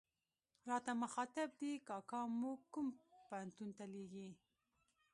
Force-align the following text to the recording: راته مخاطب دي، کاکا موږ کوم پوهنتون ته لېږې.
راته 0.69 0.91
مخاطب 1.03 1.49
دي، 1.59 1.71
کاکا 1.87 2.21
موږ 2.41 2.59
کوم 2.73 2.87
پوهنتون 3.27 3.69
ته 3.77 3.83
لېږې. 3.93 4.29